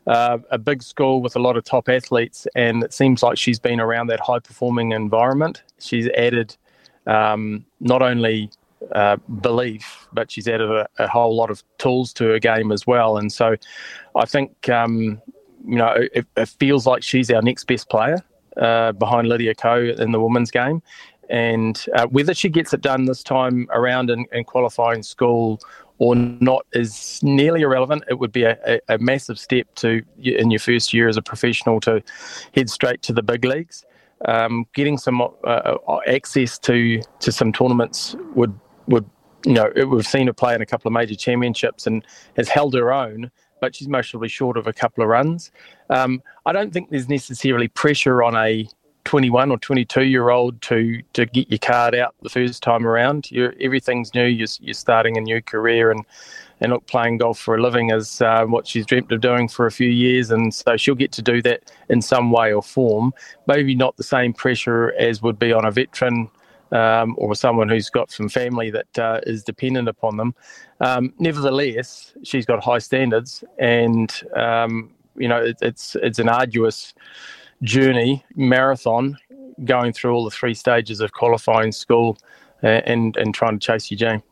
uh, 0.07 0.39
a 0.51 0.59
big 0.59 0.83
school 0.83 1.21
with 1.21 1.37
a 1.37 1.39
lot 1.39 1.57
of 1.57 1.65
top 1.65 1.89
athletes, 1.89 2.47
and 2.55 2.83
it 2.83 2.93
seems 2.93 3.23
like 3.23 3.39
she's 3.39 3.59
been 3.59 3.81
around 3.81 4.09
that 4.09 4.21
high 4.21 4.39
performing 4.39 4.93
environment. 4.93 5.63
She's 5.79 6.09
added 6.11 6.57
um, 7.07 7.65
not 7.81 8.03
only 8.03 8.51
uh, 8.93 9.17
belief, 9.41 10.07
but 10.13 10.31
she's 10.31 10.47
added 10.47 10.71
a, 10.71 10.87
a, 10.99 11.09
whole 11.09 11.35
lot 11.35 11.51
of 11.51 11.63
tools 11.79 12.13
to 12.13 12.25
her 12.25 12.39
game 12.39 12.71
as 12.71 12.87
well. 12.87 13.17
And 13.17 13.33
so 13.33 13.57
I 14.15 14.27
think 14.27 14.69
um, 14.69 15.21
you 15.67 15.77
know 15.77 15.95
it, 16.15 16.27
it, 16.37 16.49
feels 16.49 16.87
like 16.87 17.03
she's 17.03 17.31
our 17.31 17.43
next 17.43 17.65
best 17.65 17.89
player. 17.89 18.19
Uh, 18.57 18.91
behind 18.93 19.29
Lydia 19.29 19.55
Ko 19.55 19.95
in 19.99 20.13
the 20.13 20.21
women's 20.21 20.51
game, 20.51 20.83
and 21.31 21.87
uh, 21.95 22.07
whether 22.07 22.35
she 22.35 22.49
gets 22.49 22.73
it 22.73 22.81
done 22.81 23.05
this 23.05 23.23
time 23.23 23.69
around 23.71 24.11
in, 24.11 24.27
in, 24.33 24.45
qualifying 24.45 25.03
school 25.03 25.61
or 25.99 26.15
not 26.15 26.67
is 26.73 27.21
nearly 27.23 27.63
irrelevant. 27.63 28.05
It 28.09 28.19
would 28.19 28.33
be 28.33 28.45
a, 28.45 28.59
a, 28.67 28.81
a, 28.95 28.99
massive 28.99 29.39
step 29.39 29.67
to 29.77 30.03
in 30.23 30.51
your 30.51 30.61
first 30.61 30.93
year 30.93 31.09
as 31.09 31.17
a 31.17 31.23
professional 31.23 31.81
to 31.81 32.03
head 32.55 32.69
straight 32.71 33.03
to 33.03 33.13
the 33.13 33.23
big 33.23 33.45
leagues. 33.45 33.85
Um, 34.27 34.67
getting 34.75 34.97
some 34.97 35.21
uh, 35.21 35.27
uh 35.45 35.99
access 36.07 36.59
to 36.61 37.03
to 37.21 37.33
some 37.33 37.53
tournaments 37.53 38.17
would 38.35 38.59
would 38.89 39.09
you 39.45 39.53
know 39.53 39.71
we've 39.89 40.07
seen 40.07 40.27
her 40.27 40.33
play 40.33 40.55
in 40.55 40.63
a 40.63 40.67
couple 40.67 40.89
of 40.89 40.93
major 40.93 41.15
championships 41.15 41.87
and 41.87 42.05
has 42.37 42.49
held 42.49 42.75
her 42.75 42.93
own. 42.93 43.31
But 43.61 43.75
she's 43.75 43.89
mostly 43.89 44.29
short 44.29 44.59
of 44.59 44.67
a 44.67 44.73
couple 44.73 45.03
of 45.03 45.09
runs. 45.09 45.51
Um, 45.89 46.23
I 46.45 46.53
don't 46.53 46.75
think 46.75 46.91
there's 46.91 47.09
necessarily 47.09 47.69
pressure 47.69 48.23
on 48.23 48.37
a 48.37 48.69
21 49.07 49.53
or 49.53 49.59
22 49.59 50.05
year 50.05 50.31
old 50.31 50.61
to 50.61 51.01
to 51.15 51.25
get 51.27 51.49
your 51.49 51.59
card 51.59 51.95
out 51.95 52.15
the 52.23 52.29
first 52.29 52.63
time 52.63 52.87
around. 52.87 53.31
You're, 53.31 53.55
everything's 53.61 54.13
new. 54.15 54.27
You're, 54.27 54.49
you're 54.61 54.75
starting 54.75 55.17
a 55.17 55.21
new 55.21 55.41
career, 55.41 55.91
and 55.91 56.05
and 56.61 56.73
look, 56.73 56.87
playing 56.87 57.19
golf 57.19 57.39
for 57.39 57.55
a 57.55 57.63
living 57.63 57.91
is 57.91 58.21
uh, 58.21 58.45
what 58.45 58.67
she's 58.67 58.85
dreamt 58.85 59.13
of 59.13 59.21
doing 59.21 59.49
for 59.49 59.67
a 59.67 59.71
few 59.71 59.89
years, 59.89 60.31
and 60.31 60.53
so 60.53 60.77
she'll 60.77 60.97
get 60.97 61.13
to 61.13 61.23
do 61.23 61.41
that 61.43 61.73
in 61.89 62.03
some 62.03 62.33
way 62.33 62.53
or 62.53 62.63
form. 62.63 63.15
Maybe 63.47 63.75
not 63.75 63.97
the 63.97 64.03
same 64.03 64.33
pressure 64.33 64.93
as 64.99 65.23
would 65.23 65.39
be 65.39 65.53
on 65.53 65.65
a 65.65 65.71
veteran. 65.71 66.29
Um, 66.73 67.15
or 67.17 67.37
someone 67.37 67.69
who's 67.69 67.89
got 67.91 68.11
some 68.11 68.29
family 68.29 68.71
that 68.71 68.99
uh, 68.99 69.21
is 69.23 69.45
dependent 69.45 69.89
upon 69.89 70.17
them. 70.17 70.35
Um, 70.81 71.13
nevertheless, 71.21 72.13
she's 72.25 72.45
got 72.45 72.63
high 72.63 72.81
standards, 72.81 73.45
and 73.61 74.13
um, 74.35 74.91
you 75.17 75.29
know 75.29 75.39
it, 75.39 75.59
it's 75.63 75.95
it's 76.03 76.19
an 76.19 76.29
arduous 76.29 76.93
journey, 77.63 78.25
marathon, 78.35 79.17
going 79.65 79.93
through 79.93 80.15
all 80.15 80.25
the 80.25 80.31
three 80.31 80.55
stages 80.55 81.01
of 81.01 81.13
qualifying 81.13 81.73
school 81.73 82.19
uh, 82.63 82.81
and, 82.85 83.17
and 83.17 83.35
trying 83.35 83.59
to 83.59 83.67
chase 83.67 83.91
your 83.91 83.99
dream. 83.99 84.23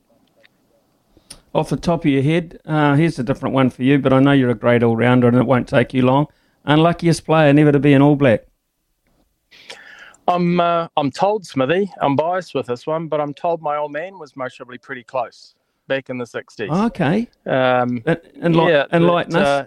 Off 1.54 1.69
the 1.69 1.76
top 1.76 2.04
of 2.04 2.11
your 2.11 2.23
head, 2.23 2.59
uh, 2.64 2.95
here's 2.95 3.19
a 3.19 3.23
different 3.23 3.54
one 3.54 3.71
for 3.71 3.85
you, 3.85 3.99
but 3.99 4.12
I 4.12 4.19
know 4.19 4.33
you're 4.33 4.50
a 4.50 4.54
great 4.54 4.83
all 4.83 4.97
rounder 4.97 5.28
and 5.28 5.37
it 5.37 5.47
won't 5.47 5.69
take 5.69 5.95
you 5.95 6.02
long. 6.02 6.26
Unluckiest 6.64 7.25
player 7.25 7.52
never 7.52 7.71
to 7.73 7.78
be 7.78 7.93
an 7.93 8.02
All 8.02 8.16
Black? 8.16 8.47
I'm 10.26 10.59
uh, 10.59 10.88
I'm 10.97 11.11
told 11.11 11.45
Smithy. 11.45 11.93
I'm 12.00 12.16
biased 12.16 12.54
with 12.54 12.66
this 12.66 12.87
one, 12.87 13.09
but 13.09 13.21
I'm 13.21 13.35
told 13.35 13.61
my 13.61 13.76
old 13.76 13.93
man 13.93 14.19
was 14.19 14.35
most 14.37 14.57
probably 14.57 14.78
pretty 14.78 15.04
close 15.04 15.54
back 15.87 16.09
in 16.09 16.16
the 16.16 16.25
'60s. 16.25 16.87
Okay. 16.87 17.28
Um, 17.47 18.02
and, 18.07 18.21
and, 18.40 18.54
yeah. 18.57 18.87
Uh, 18.90 19.66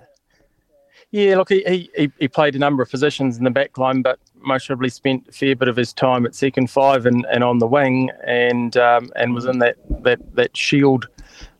yeah, 1.11 1.37
look, 1.37 1.49
he, 1.49 1.89
he, 1.95 2.11
he 2.19 2.27
played 2.27 2.55
a 2.55 2.59
number 2.59 2.83
of 2.83 2.89
positions 2.89 3.37
in 3.37 3.45
the 3.45 3.49
back 3.49 3.77
line, 3.77 4.01
but 4.01 4.19
most 4.35 4.67
probably 4.67 4.89
spent 4.89 5.27
a 5.29 5.31
fair 5.31 5.55
bit 5.55 5.69
of 5.69 5.75
his 5.75 5.93
time 5.93 6.25
at 6.25 6.35
second 6.35 6.69
five 6.69 7.05
and, 7.05 7.25
and 7.31 7.43
on 7.43 7.59
the 7.59 7.67
wing, 7.67 8.09
and 8.25 8.75
um, 8.75 9.09
and 9.15 9.33
was 9.33 9.45
in 9.45 9.59
that 9.59 9.77
that 10.03 10.19
that 10.35 10.55
Shield 10.55 11.07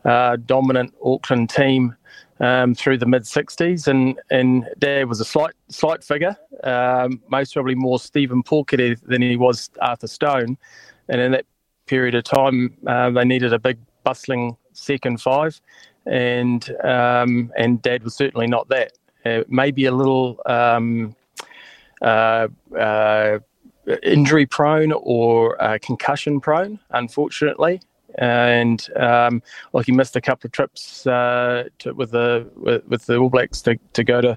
uh, 0.04 0.36
dominant 0.44 0.94
Auckland 1.02 1.48
team 1.48 1.96
um, 2.40 2.74
through 2.74 2.98
the 2.98 3.06
mid 3.06 3.22
'60s, 3.22 3.88
and 3.88 4.20
and 4.30 4.68
Dad 4.78 5.08
was 5.08 5.18
a 5.20 5.24
slight 5.24 5.54
slight 5.68 6.04
figure, 6.04 6.36
um, 6.64 7.22
most 7.28 7.54
probably 7.54 7.74
more 7.74 7.98
Steven 7.98 8.42
Pokere 8.42 9.00
than 9.06 9.22
he 9.22 9.36
was 9.36 9.70
Arthur 9.80 10.08
Stone, 10.08 10.58
and 11.08 11.20
in 11.22 11.32
that 11.32 11.46
period 11.86 12.14
of 12.14 12.24
time, 12.24 12.76
uh, 12.86 13.08
they 13.10 13.24
needed 13.24 13.54
a 13.54 13.58
big 13.58 13.78
bustling 14.04 14.58
second 14.74 15.22
five, 15.22 15.58
and 16.04 16.70
um, 16.84 17.50
and 17.56 17.80
Dad 17.80 18.04
was 18.04 18.14
certainly 18.14 18.46
not 18.46 18.68
that 18.68 18.92
maybe 19.48 19.86
a 19.86 19.92
little 19.92 20.40
um, 20.46 21.14
uh, 22.02 22.48
uh, 22.78 23.38
injury 24.02 24.46
prone 24.46 24.92
or 24.92 25.60
uh, 25.62 25.78
concussion 25.80 26.40
prone, 26.40 26.78
unfortunately. 26.90 27.80
And 28.16 28.84
um, 28.96 29.42
like 29.72 29.86
he 29.86 29.92
missed 29.92 30.16
a 30.16 30.20
couple 30.20 30.48
of 30.48 30.52
trips 30.52 31.06
uh, 31.06 31.64
to, 31.80 31.92
with 31.92 32.10
the 32.10 32.50
with, 32.56 32.84
with, 32.88 33.06
the 33.06 33.16
All 33.16 33.28
Blacks 33.28 33.60
to, 33.62 33.78
to 33.92 34.02
go 34.02 34.20
to 34.20 34.36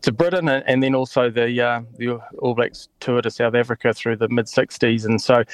to 0.00 0.12
Britain, 0.12 0.48
and, 0.48 0.64
and 0.66 0.82
then 0.82 0.94
also 0.94 1.30
the 1.30 1.60
uh, 1.60 1.82
the 1.98 2.18
All 2.38 2.54
Blacks 2.54 2.88
tour 3.00 3.20
to 3.22 3.30
South 3.30 3.54
Africa 3.54 3.92
through 3.92 4.16
the 4.16 4.28
mid 4.28 4.46
'60s. 4.46 5.04
And 5.04 5.20
so, 5.20 5.44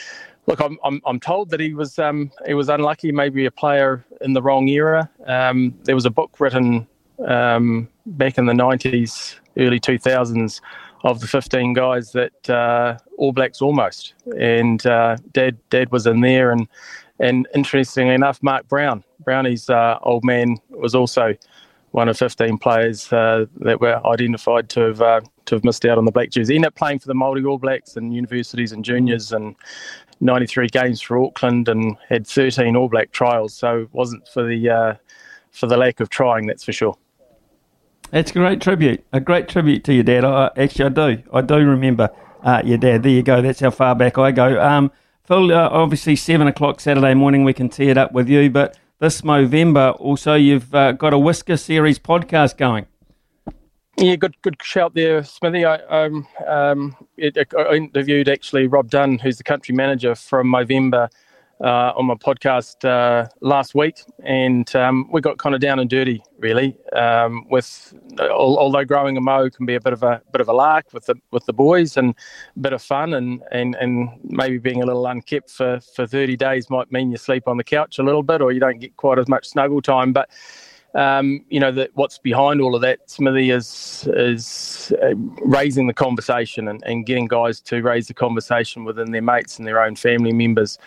look, 0.47 0.61
I'm, 0.61 0.79
I'm, 0.85 1.03
I'm 1.05 1.21
told 1.21 1.51
that 1.51 1.61
he 1.61 1.75
was 1.75 1.99
um, 1.99 2.31
he 2.47 2.55
was 2.55 2.69
unlucky, 2.69 3.13
maybe 3.13 3.45
a 3.45 3.51
player 3.51 4.05
in 4.21 4.33
the 4.33 4.41
wrong 4.41 4.69
era. 4.69 5.11
Um, 5.27 5.75
there 5.83 5.97
was 5.97 6.07
a 6.07 6.11
book 6.11 6.39
written 6.39 6.87
um, 7.27 7.89
back 8.07 8.39
in 8.39 8.47
the 8.47 8.53
90s, 8.53 9.37
early 9.57 9.81
2000s, 9.81 10.61
of 11.05 11.21
the 11.21 11.27
15 11.27 11.75
guys 11.75 12.13
that 12.13 12.51
uh, 12.51 12.99
All 13.17 13.33
Blacks 13.33 13.63
almost. 13.63 14.15
And 14.39 14.85
uh, 14.87 15.17
Dad, 15.33 15.59
Dad 15.71 15.93
was 15.93 16.07
in 16.07 16.21
there. 16.21 16.51
And, 16.51 16.69
and 17.21 17.47
interestingly 17.55 18.15
enough, 18.15 18.43
Mark 18.43 18.67
Brown, 18.69 19.05
Brownie's 19.25 19.71
uh, 19.71 19.99
old 20.03 20.25
man, 20.25 20.57
was 20.71 20.95
also 20.95 21.35
one 21.93 22.09
of 22.09 22.19
15 22.19 22.59
players 22.59 23.13
uh, 23.13 23.47
that 23.61 23.81
were 23.81 24.05
identified 24.07 24.69
to 24.71 24.81
have 24.81 25.01
uh, 25.01 25.21
to 25.47 25.55
have 25.55 25.65
missed 25.65 25.87
out 25.87 25.97
on 25.99 26.05
the 26.05 26.13
black 26.13 26.31
jersey. 26.31 26.55
Ended 26.55 26.69
up 26.69 26.75
playing 26.75 26.99
for 26.99 27.09
the 27.09 27.15
Māori 27.15 27.49
All 27.49 27.59
Blacks 27.59 27.97
and 27.97 28.15
universities 28.15 28.73
and 28.73 28.85
juniors 28.85 29.33
and 29.33 29.57
93 30.21 30.69
games 30.69 31.01
for 31.01 31.19
Auckland 31.19 31.69
and 31.69 31.97
had 32.09 32.27
13 32.27 32.77
All 32.77 32.89
Black 32.89 33.13
trials. 33.13 33.55
So 33.55 33.83
it 33.83 33.95
wasn't 33.95 34.29
for 34.29 34.47
the 34.47 34.69
uh, 34.69 34.95
for 35.51 35.67
the 35.67 35.77
lack 35.77 36.01
of 36.01 36.11
trying, 36.11 36.47
that's 36.47 36.65
for 36.65 36.73
sure. 36.73 36.97
It's 38.11 38.31
a 38.31 38.35
great 38.35 38.63
tribute, 38.63 39.05
a 39.13 39.21
great 39.21 39.49
tribute 39.49 39.85
to 39.85 39.93
your 39.93 40.03
dad. 40.03 40.25
I, 40.25 40.51
actually, 40.57 40.87
I 40.87 40.89
do. 40.89 41.23
I 41.31 41.41
do 41.43 41.57
remember 41.57 42.09
uh, 42.43 42.63
your 42.65 42.79
dad. 42.79 43.03
There 43.03 43.13
you 43.13 43.23
go. 43.23 43.43
That's 43.43 43.61
how 43.61 43.71
far 43.71 43.95
back 43.95 44.17
I 44.17 44.31
go. 44.31 44.59
Um, 44.63 44.91
Phil, 45.25 45.53
uh, 45.53 45.69
obviously, 45.71 46.17
7 46.17 46.47
o'clock 46.47 46.81
Saturday 46.81 47.13
morning, 47.13 47.45
we 47.45 47.53
can 47.53 47.69
tee 47.69 47.91
it 47.91 47.99
up 47.99 48.13
with 48.13 48.31
you. 48.31 48.49
But 48.49 48.79
this 48.99 49.21
Movember, 49.21 49.95
also, 50.01 50.35
you've 50.35 50.75
uh, 50.75 50.93
got 50.93 51.13
a 51.13 51.19
Whisker 51.19 51.59
Series 51.59 51.99
podcast 51.99 52.57
going. 52.57 52.87
Yeah, 53.99 54.17
good 54.17 54.41
good 54.43 54.57
shout 54.63 54.95
there, 54.95 55.23
Smithy. 55.25 55.65
I, 55.65 55.75
um, 56.05 56.27
um, 56.47 56.97
it, 57.17 57.37
I 57.59 57.75
interviewed 57.75 58.29
actually 58.29 58.69
Rob 58.69 58.89
Dunn, 58.89 59.19
who's 59.19 59.39
the 59.39 59.45
country 59.45 59.75
manager 59.75 60.15
from 60.15 60.47
Movember 60.47 61.11
uh, 61.61 61.93
on 61.97 62.07
my 62.07 62.15
podcast 62.15 62.85
uh, 62.85 63.29
last 63.41 63.75
week, 63.75 64.03
and 64.25 64.75
um, 64.77 65.09
we 65.13 65.21
got 65.21 65.39
kind 65.39 65.55
of 65.55 65.61
down 65.61 65.79
and 65.79 65.91
dirty, 65.91 66.23
really. 66.39 66.77
Um, 66.93 67.47
with 67.51 67.95
although 68.21 68.85
growing 68.85 69.17
a 69.17 69.21
mo 69.21 69.51
can 69.51 69.67
be 69.67 69.75
a 69.75 69.81
bit 69.81 69.93
of 69.93 70.03
a 70.03 70.23
bit 70.33 70.41
of 70.41 70.49
a 70.49 70.53
lark 70.53 70.93
with 70.93 71.07
the 71.07 71.17
with 71.31 71.45
the 71.47 71.53
boys 71.53 71.97
and 71.97 72.15
a 72.57 72.61
bit 72.61 72.73
of 72.73 72.83
fun, 72.83 73.15
and 73.15 73.43
and 73.51 73.75
and 73.77 74.11
maybe 74.23 74.59
being 74.59 74.83
a 74.83 74.87
little 74.87 75.07
unkept 75.07 75.51
for 75.51 75.81
for 75.95 76.07
thirty 76.07 76.37
days 76.37 76.71
might 76.71 76.91
mean 76.93 77.11
you 77.11 77.17
sleep 77.17 77.49
on 77.49 77.57
the 77.57 77.65
couch 77.65 77.99
a 77.99 78.03
little 78.03 78.23
bit, 78.23 78.41
or 78.41 78.53
you 78.53 78.61
don't 78.61 78.79
get 78.79 78.97
quite 78.97 79.19
as 79.19 79.29
much 79.29 79.49
snuggle 79.49 79.83
time, 79.83 80.13
but 80.13 80.31
um, 80.95 81.45
you 81.49 81.61
know 81.61 81.71
that 81.73 81.91
what's 81.95 82.19
behind 82.19 82.61
all 82.61 82.75
of 82.75 82.81
that, 82.83 83.09
Smithy, 83.11 83.51
is 83.51 84.09
is 84.15 84.93
uh, 85.03 85.15
raising 85.45 85.87
the 85.87 85.95
conversation 85.95 86.69
and, 86.69 86.83
and 86.87 87.05
getting 87.07 87.27
guys 87.27 87.61
to 87.63 87.83
raise 87.83 88.09
the 88.09 88.15
conversation 88.15 88.85
within 88.85 89.11
their 89.11 89.23
mates 89.23 89.59
and 89.59 89.67
their 89.67 89.83
own 89.83 89.97
family 89.97 90.33
members 90.33 90.79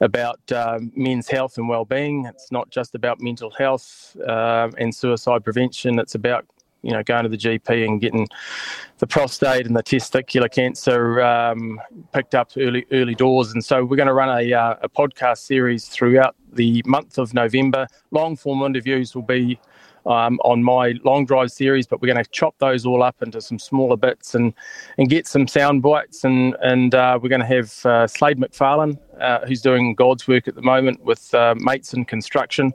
about 0.00 0.40
uh, 0.50 0.78
men's 0.94 1.28
health 1.28 1.56
and 1.56 1.68
well-being. 1.68 2.26
It's 2.26 2.50
not 2.50 2.70
just 2.70 2.94
about 2.94 3.20
mental 3.20 3.50
health 3.50 4.16
uh, 4.26 4.70
and 4.76 4.94
suicide 4.94 5.44
prevention. 5.44 5.98
It's 5.98 6.14
about 6.14 6.46
you 6.84 6.92
know, 6.92 7.02
going 7.02 7.24
to 7.24 7.28
the 7.28 7.36
GP 7.36 7.86
and 7.86 8.00
getting 8.00 8.28
the 8.98 9.06
prostate 9.06 9.66
and 9.66 9.74
the 9.74 9.82
testicular 9.82 10.50
cancer 10.50 11.20
um, 11.22 11.80
picked 12.12 12.34
up 12.34 12.50
early 12.56 12.86
early 12.92 13.14
doors. 13.14 13.52
And 13.52 13.64
so 13.64 13.84
we're 13.84 13.96
going 13.96 14.06
to 14.06 14.14
run 14.14 14.28
a, 14.28 14.52
uh, 14.52 14.76
a 14.82 14.88
podcast 14.88 15.38
series 15.38 15.88
throughout 15.88 16.36
the 16.52 16.82
month 16.86 17.18
of 17.18 17.34
November. 17.34 17.86
Long 18.10 18.36
form 18.36 18.62
interviews 18.62 19.14
will 19.14 19.22
be 19.22 19.58
um, 20.06 20.38
on 20.44 20.62
my 20.62 20.94
long 21.04 21.24
drive 21.24 21.50
series, 21.50 21.86
but 21.86 22.00
we're 22.00 22.12
going 22.12 22.22
to 22.22 22.30
chop 22.30 22.54
those 22.58 22.84
all 22.84 23.02
up 23.02 23.22
into 23.22 23.40
some 23.40 23.58
smaller 23.58 23.96
bits 23.96 24.34
and 24.34 24.52
and 24.98 25.08
get 25.08 25.26
some 25.26 25.48
sound 25.48 25.82
bites. 25.82 26.24
And 26.24 26.54
and 26.62 26.94
uh, 26.94 27.18
we're 27.20 27.30
going 27.30 27.40
to 27.40 27.46
have 27.46 27.86
uh, 27.86 28.06
Slade 28.06 28.38
McFarlane, 28.38 28.98
uh, 29.20 29.46
who's 29.46 29.62
doing 29.62 29.94
God's 29.94 30.28
work 30.28 30.46
at 30.48 30.54
the 30.54 30.62
moment 30.62 31.02
with 31.02 31.34
uh, 31.34 31.54
Mates 31.56 31.94
in 31.94 32.04
Construction 32.04 32.72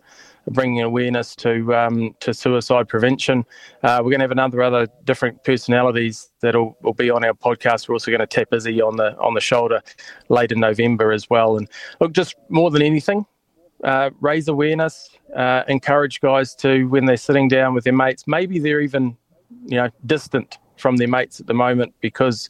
bringing 0.47 0.81
awareness 0.81 1.35
to 1.37 1.75
um, 1.75 2.15
to 2.19 2.33
suicide 2.33 2.87
prevention. 2.87 3.45
Uh, 3.83 3.99
we're 3.99 4.11
going 4.11 4.19
to 4.19 4.23
have 4.23 4.31
another 4.31 4.61
other 4.61 4.87
different 5.03 5.43
personalities 5.43 6.29
that 6.41 6.55
will 6.55 6.93
be 6.93 7.09
on 7.09 7.23
our 7.23 7.33
podcast. 7.33 7.87
We're 7.87 7.95
also 7.95 8.11
going 8.11 8.19
to 8.19 8.27
tap 8.27 8.53
Izzy 8.53 8.81
on 8.81 8.97
the 8.97 9.17
on 9.17 9.33
the 9.33 9.41
shoulder 9.41 9.81
late 10.29 10.51
in 10.51 10.59
November 10.59 11.11
as 11.11 11.29
well. 11.29 11.57
And 11.57 11.69
look, 11.99 12.13
just 12.13 12.35
more 12.49 12.71
than 12.71 12.81
anything, 12.81 13.25
uh, 13.83 14.09
raise 14.21 14.47
awareness, 14.47 15.09
uh, 15.35 15.63
encourage 15.67 16.19
guys 16.21 16.55
to 16.55 16.85
when 16.85 17.05
they're 17.05 17.17
sitting 17.17 17.47
down 17.47 17.73
with 17.73 17.83
their 17.83 17.93
mates. 17.93 18.25
Maybe 18.27 18.59
they're 18.59 18.81
even 18.81 19.17
you 19.65 19.77
know 19.77 19.89
distant 20.05 20.57
from 20.77 20.97
their 20.97 21.07
mates 21.07 21.39
at 21.39 21.47
the 21.47 21.53
moment 21.53 21.93
because 21.99 22.49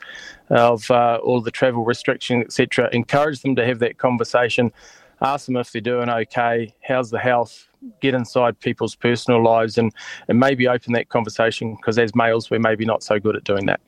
of 0.49 0.89
uh, 0.91 1.19
all 1.23 1.41
the 1.41 1.51
travel 1.51 1.83
restrictions, 1.83 2.45
etc. 2.45 2.89
Encourage 2.93 3.41
them 3.41 3.55
to 3.55 3.65
have 3.65 3.79
that 3.79 3.97
conversation. 3.97 4.71
Ask 5.21 5.47
them 5.47 5.57
if 5.57 5.71
they're 5.71 5.81
doing 5.81 6.09
okay. 6.09 6.73
How's 6.81 7.09
the 7.09 7.19
health? 7.19 7.69
get 8.01 8.13
inside 8.13 8.59
people's 8.59 8.95
personal 8.95 9.43
lives 9.43 9.77
and, 9.77 9.93
and 10.27 10.39
maybe 10.39 10.67
open 10.67 10.93
that 10.93 11.09
conversation 11.09 11.75
because 11.75 11.97
as 11.97 12.13
males, 12.15 12.49
we're 12.49 12.59
maybe 12.59 12.85
not 12.85 13.03
so 13.03 13.19
good 13.19 13.35
at 13.35 13.43
doing 13.43 13.65
that. 13.67 13.79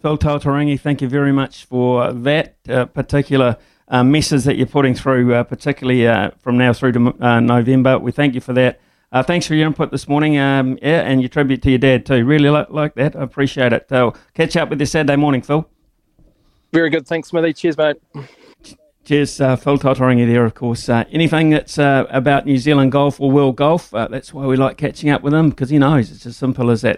Phil 0.00 0.18
Tataurangi, 0.18 0.80
thank 0.80 1.00
you 1.00 1.08
very 1.08 1.32
much 1.32 1.64
for 1.64 2.12
that 2.12 2.56
uh, 2.68 2.86
particular 2.86 3.56
uh, 3.88 4.02
messes 4.02 4.44
that 4.44 4.56
you're 4.56 4.66
putting 4.66 4.94
through, 4.94 5.32
uh, 5.34 5.44
particularly 5.44 6.06
uh, 6.08 6.30
from 6.40 6.58
now 6.58 6.72
through 6.72 6.92
to 6.92 7.16
uh, 7.20 7.40
November. 7.40 7.98
We 7.98 8.10
thank 8.10 8.34
you 8.34 8.40
for 8.40 8.52
that. 8.54 8.80
Uh, 9.12 9.22
thanks 9.22 9.46
for 9.46 9.54
your 9.54 9.66
input 9.66 9.90
this 9.90 10.08
morning, 10.08 10.38
um, 10.38 10.78
yeah, 10.80 11.02
and 11.02 11.20
your 11.20 11.28
tribute 11.28 11.60
to 11.62 11.70
your 11.70 11.78
dad 11.78 12.06
too. 12.06 12.24
Really 12.24 12.48
like, 12.48 12.70
like 12.70 12.94
that. 12.94 13.14
I 13.14 13.22
appreciate 13.22 13.72
it. 13.72 13.86
So 13.88 14.14
catch 14.32 14.56
up 14.56 14.70
with 14.70 14.80
you 14.80 14.86
Saturday 14.86 15.16
morning, 15.16 15.42
Phil. 15.42 15.68
Very 16.72 16.88
good. 16.88 17.06
Thanks, 17.06 17.28
Smithy. 17.28 17.52
Cheers, 17.52 17.76
mate. 17.76 17.96
Cheers, 19.04 19.40
uh, 19.40 19.56
Phil 19.56 19.78
Tataurangi 19.78 20.28
there, 20.28 20.44
of 20.44 20.54
course. 20.54 20.88
Uh, 20.88 21.04
anything 21.10 21.50
that's 21.50 21.76
uh, 21.76 22.06
about 22.10 22.46
New 22.46 22.56
Zealand 22.56 22.92
golf 22.92 23.20
or 23.20 23.32
world 23.32 23.56
golf, 23.56 23.92
uh, 23.92 24.06
that's 24.06 24.32
why 24.32 24.46
we 24.46 24.56
like 24.56 24.76
catching 24.76 25.10
up 25.10 25.22
with 25.22 25.34
him 25.34 25.50
because 25.50 25.70
he 25.70 25.78
knows 25.78 26.12
it's 26.12 26.24
as 26.24 26.36
simple 26.36 26.70
as 26.70 26.82
that. 26.82 26.90